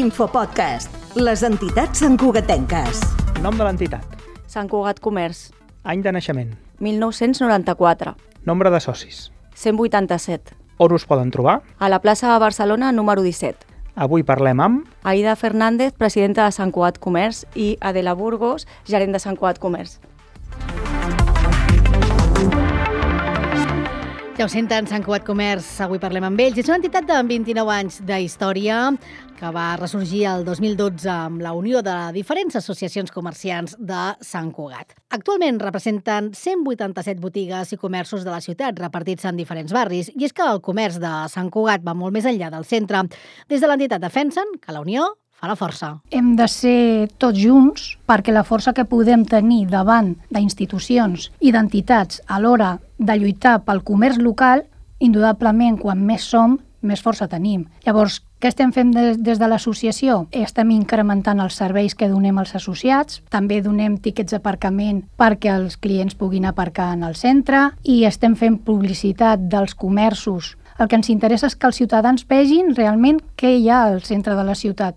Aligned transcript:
Infopodcast, 0.00 0.94
les 1.20 1.42
entitats 1.44 2.00
santcugatenques. 2.00 3.02
Nom 3.44 3.52
de 3.58 3.66
l'entitat. 3.66 4.14
Sant 4.48 4.68
Cugat 4.70 4.96
Comerç, 5.04 5.50
Any 5.84 6.00
de 6.00 6.12
naixement. 6.16 6.54
1994, 6.80 8.14
Nombre 8.48 8.70
de 8.72 8.80
socis. 8.80 9.30
187. 9.54 10.56
On 10.78 10.94
us 10.96 11.04
poden 11.04 11.30
trobar? 11.30 11.58
A 11.78 11.90
la 11.92 12.00
plaça 12.00 12.32
de 12.32 12.38
Barcelona, 12.40 12.92
número 12.92 13.20
17. 13.20 13.66
Avui 13.94 14.24
parlem 14.24 14.60
amb... 14.64 14.88
Aida 15.04 15.36
Fernández, 15.36 15.92
presidenta 15.92 16.46
de 16.48 16.56
Sant 16.56 16.72
Cugat 16.72 16.96
Comerç, 16.96 17.44
i 17.54 17.76
Adela 17.82 18.14
Burgos, 18.14 18.66
gerent 18.88 19.12
de 19.12 19.20
Sant 19.20 19.36
Cugat 19.36 19.60
Comerç. 19.60 19.98
Ja 24.40 24.46
ho 24.46 24.48
senten, 24.48 24.86
Sant 24.88 25.02
Cugat 25.04 25.26
Comerç, 25.26 25.66
avui 25.84 25.98
parlem 26.00 26.24
amb 26.24 26.40
ells. 26.40 26.56
És 26.62 26.68
una 26.70 26.78
entitat 26.78 27.04
de 27.04 27.18
29 27.28 27.74
anys 27.74 27.98
d'història 28.08 28.78
que 29.36 29.50
va 29.52 29.66
ressorgir 29.76 30.22
el 30.30 30.46
2012 30.46 31.10
amb 31.12 31.44
la 31.44 31.52
unió 31.52 31.82
de 31.84 31.98
diferents 32.16 32.56
associacions 32.56 33.12
comerciants 33.12 33.76
de 33.76 34.06
Sant 34.24 34.48
Cugat. 34.56 34.96
Actualment 35.12 35.60
representen 35.60 36.32
187 36.32 37.20
botigues 37.20 37.76
i 37.76 37.80
comerços 37.84 38.24
de 38.24 38.32
la 38.32 38.40
ciutat 38.40 38.80
repartits 38.80 39.28
en 39.28 39.36
diferents 39.36 39.76
barris 39.76 40.08
i 40.16 40.24
és 40.24 40.32
que 40.32 40.48
el 40.48 40.64
comerç 40.64 40.96
de 41.04 41.14
Sant 41.28 41.52
Cugat 41.52 41.84
va 41.84 41.92
molt 41.92 42.16
més 42.16 42.24
enllà 42.24 42.48
del 42.48 42.64
centre. 42.64 43.04
Des 43.52 43.60
de 43.60 43.68
l'entitat 43.68 44.00
defensen 44.00 44.56
que 44.56 44.72
la 44.72 44.80
unió 44.80 45.18
fa 45.40 45.48
la 45.48 45.56
força. 45.56 45.94
Hem 46.12 46.34
de 46.36 46.48
ser 46.48 47.08
tots 47.20 47.36
junts 47.40 47.90
perquè 48.08 48.32
la 48.32 48.44
força 48.44 48.72
que 48.76 48.88
podem 48.88 49.24
tenir 49.28 49.66
davant 49.68 50.14
d'institucions 50.32 51.30
i 51.40 51.52
d'entitats 51.52 52.20
a 52.28 52.40
l'hora 52.40 52.78
de 53.00 53.16
lluitar 53.16 53.62
pel 53.64 53.80
comerç 53.82 54.20
local, 54.20 54.66
indudablement, 55.00 55.80
quan 55.80 56.04
més 56.04 56.26
som, 56.28 56.58
més 56.80 57.00
força 57.04 57.28
tenim. 57.28 57.66
Llavors, 57.84 58.20
què 58.40 58.48
estem 58.48 58.70
fent 58.72 58.92
des, 58.94 59.18
des 59.20 59.40
de 59.40 59.48
l'associació? 59.48 60.22
Estem 60.32 60.70
incrementant 60.72 61.42
els 61.44 61.58
serveis 61.60 61.96
que 61.96 62.08
donem 62.08 62.38
als 62.40 62.54
associats, 62.56 63.20
també 63.32 63.60
donem 63.64 63.98
tiquets 64.00 64.32
d'aparcament 64.32 65.02
perquè 65.20 65.52
els 65.56 65.76
clients 65.76 66.16
puguin 66.16 66.48
aparcar 66.48 66.94
en 66.94 67.04
el 67.08 67.18
centre 67.20 67.66
i 67.84 68.04
estem 68.08 68.36
fent 68.40 68.56
publicitat 68.64 69.44
dels 69.52 69.76
comerços. 69.76 70.54
El 70.80 70.88
que 70.88 70.96
ens 70.96 71.12
interessa 71.12 71.50
és 71.50 71.56
que 71.56 71.68
els 71.68 71.76
ciutadans 71.76 72.24
vegin 72.28 72.72
realment 72.76 73.20
què 73.36 73.52
hi 73.58 73.68
ha 73.68 73.84
al 73.90 74.00
centre 74.08 74.36
de 74.36 74.44
la 74.48 74.56
ciutat. 74.56 74.96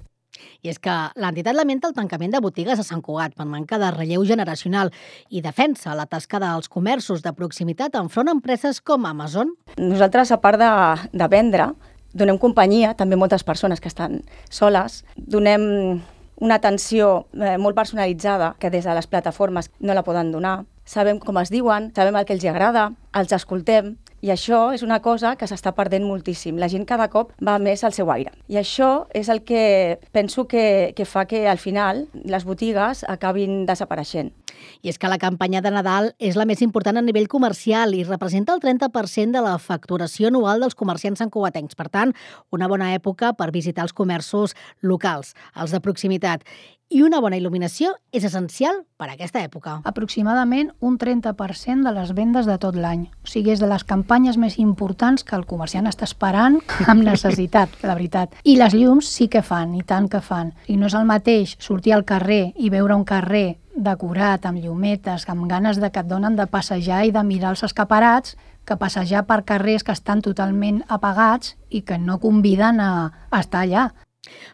I 0.63 0.71
és 0.73 0.79
que 0.79 0.93
l'entitat 1.19 1.55
lamenta 1.55 1.89
el 1.89 1.95
tancament 1.97 2.33
de 2.33 2.41
botigues 2.43 2.79
a 2.79 2.85
Sant 2.87 3.01
Cugat 3.03 3.35
per 3.37 3.47
manca 3.49 3.79
de 3.81 3.91
relleu 3.91 4.25
generacional 4.25 4.93
i 5.29 5.41
defensa 5.41 5.95
la 5.97 6.07
tasca 6.09 6.41
dels 6.43 6.69
comerços 6.69 7.23
de 7.23 7.33
proximitat 7.33 7.95
enfront 7.99 8.29
a 8.29 8.37
empreses 8.37 8.81
com 8.81 9.05
Amazon. 9.05 9.55
Nosaltres, 9.77 10.31
a 10.31 10.39
part 10.43 10.61
de, 10.61 10.71
de 11.11 11.27
vendre, 11.31 11.71
donem 12.13 12.37
companyia, 12.37 12.93
també 12.95 13.17
moltes 13.17 13.43
persones 13.43 13.81
que 13.81 13.89
estan 13.91 14.21
soles, 14.49 15.01
donem 15.17 16.01
una 16.43 16.55
atenció 16.59 17.25
eh, 17.33 17.57
molt 17.57 17.75
personalitzada 17.77 18.53
que 18.59 18.71
des 18.73 18.85
de 18.85 18.93
les 18.95 19.07
plataformes 19.07 19.69
no 19.79 19.93
la 19.93 20.03
poden 20.03 20.31
donar. 20.31 20.63
Sabem 20.85 21.19
com 21.23 21.37
es 21.39 21.51
diuen, 21.53 21.91
sabem 21.95 22.17
el 22.19 22.25
que 22.27 22.35
els 22.35 22.43
agrada, 22.49 22.89
els 23.15 23.31
escoltem, 23.31 23.93
i 24.23 24.31
això 24.31 24.69
és 24.71 24.85
una 24.87 25.01
cosa 25.03 25.33
que 25.35 25.47
s'està 25.51 25.73
perdent 25.75 26.05
moltíssim. 26.07 26.55
La 26.55 26.69
gent 26.71 26.85
cada 26.87 27.09
cop 27.11 27.33
va 27.43 27.57
més 27.59 27.83
al 27.83 27.91
seu 27.91 28.07
aire. 28.13 28.31
I 28.47 28.55
això 28.61 29.05
és 29.11 29.27
el 29.27 29.43
que 29.43 29.99
penso 30.15 30.47
que, 30.47 30.93
que 30.95 31.03
fa 31.03 31.25
que 31.27 31.43
al 31.51 31.59
final 31.59 32.05
les 32.23 32.47
botigues 32.47 33.03
acabin 33.03 33.65
desapareixent. 33.67 34.31
I 34.79 34.91
és 34.93 34.99
que 34.99 35.09
la 35.11 35.19
campanya 35.19 35.59
de 35.65 35.71
Nadal 35.73 36.13
és 36.23 36.37
la 36.39 36.45
més 36.47 36.61
important 36.63 36.95
a 36.95 37.03
nivell 37.03 37.27
comercial 37.27 37.95
i 37.97 38.05
representa 38.07 38.55
el 38.55 38.61
30% 38.63 39.35
de 39.35 39.43
la 39.43 39.57
facturació 39.59 40.29
anual 40.31 40.63
dels 40.63 40.77
comerciants 40.79 41.19
sancoatencs. 41.19 41.75
Per 41.75 41.89
tant, 41.91 42.13
una 42.55 42.69
bona 42.71 42.93
època 42.95 43.33
per 43.35 43.51
visitar 43.51 43.83
els 43.83 43.95
comerços 43.97 44.55
locals, 44.81 45.33
els 45.59 45.75
de 45.75 45.83
proximitat. 45.83 46.47
I 46.93 46.99
una 47.01 47.17
bona 47.25 47.39
il·luminació 47.39 47.95
és 48.13 48.21
essencial 48.27 48.83
per 49.01 49.07
a 49.07 49.15
aquesta 49.15 49.41
època. 49.41 49.79
Aproximadament 49.89 50.67
un 50.85 50.99
30% 51.01 51.87
de 51.87 51.93
les 51.95 52.11
vendes 52.13 52.45
de 52.45 52.57
tot 52.61 52.77
l'any. 52.77 53.07
O 53.25 53.31
sigui, 53.31 53.49
és 53.55 53.63
de 53.63 53.69
les 53.71 53.81
campanyes 53.89 54.37
més 54.37 54.59
importants 54.61 55.25
que 55.25 55.33
el 55.33 55.47
comerciant 55.49 55.89
està 55.89 56.05
esperant 56.05 56.59
amb 56.85 57.01
necessitat, 57.09 57.73
la 57.81 57.97
veritat. 57.97 58.37
I 58.45 58.59
les 58.61 58.77
llums 58.77 59.09
sí 59.09 59.25
que 59.25 59.41
fan, 59.41 59.73
i 59.73 59.81
tant 59.81 60.05
que 60.05 60.21
fan. 60.21 60.53
I 60.69 60.77
no 60.77 60.85
és 60.85 60.93
el 60.93 61.09
mateix 61.09 61.57
sortir 61.57 61.97
al 61.97 62.05
carrer 62.05 62.51
i 62.61 62.69
veure 62.69 62.93
un 62.93 63.07
carrer 63.09 63.57
decorat 63.73 64.45
amb 64.45 64.61
llumetes, 64.61 65.25
amb 65.33 65.49
ganes 65.49 65.81
de 65.81 65.89
que 65.89 66.05
et 66.05 66.13
donen 66.13 66.37
de 66.37 66.45
passejar 66.45 67.07
i 67.07 67.15
de 67.15 67.25
mirar 67.25 67.55
els 67.55 67.65
escaparats, 67.65 68.37
que 68.69 68.77
passejar 68.77 69.25
per 69.25 69.41
carrers 69.49 69.81
que 69.81 69.97
estan 69.97 70.21
totalment 70.21 70.83
apagats 70.93 71.55
i 71.73 71.81
que 71.81 71.97
no 71.97 72.21
conviden 72.21 72.77
a, 72.79 72.93
a 73.33 73.41
estar 73.41 73.65
allà. 73.65 73.89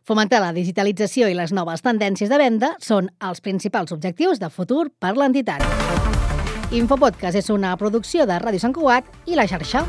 Fomentar 0.07 0.41
la 0.44 0.53
digitalització 0.56 1.30
i 1.30 1.38
les 1.38 1.53
noves 1.53 1.84
tendències 1.85 2.31
de 2.31 2.40
venda 2.41 2.74
són 2.84 3.09
els 3.22 3.41
principals 3.46 3.94
objectius 3.96 4.41
de 4.41 4.50
futur 4.50 4.88
per 5.00 5.16
l'entitat. 5.18 5.66
Infopodcast 6.75 7.40
és 7.40 7.50
una 7.53 7.75
producció 7.78 8.29
de 8.29 8.38
Ràdio 8.41 8.62
Sant 8.62 8.75
Cugat 8.75 9.09
i 9.25 9.38
la 9.38 9.47
xarxa. 9.50 9.85